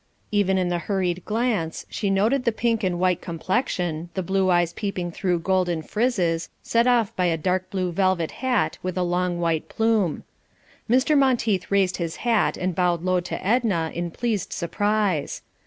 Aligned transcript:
Even 0.31 0.57
in 0.57 0.69
the 0.69 0.79
hurried 0.79 1.23
glance 1.25 1.85
she 1.87 2.09
noted 2.09 2.43
the 2.43 2.51
pink 2.51 2.83
and 2.83 2.99
white 2.99 3.21
complexion, 3.21 4.09
the 4.15 4.23
blue 4.23 4.49
eyes 4.49 4.73
peeping 4.73 5.11
through 5.11 5.37
golden 5.37 5.83
frizzes, 5.83 6.49
set 6.63 6.87
off 6.87 7.15
by 7.15 7.25
a 7.25 7.37
dark 7.37 7.69
blue 7.69 7.91
velvet 7.91 8.31
hat 8.41 8.79
with 8.81 8.97
a 8.97 9.03
long 9.03 9.39
white 9.39 9.69
plume. 9.69 10.23
Mr. 10.89 11.15
Monteith 11.15 11.69
raised 11.69 11.97
his 11.97 12.15
hat 12.15 12.57
and 12.57 12.73
bowed 12.73 13.03
low 13.03 13.19
to 13.19 13.35
Edna 13.45 13.91
in 13.93 14.09
pleased 14.09 14.51
surprise. 14.51 15.43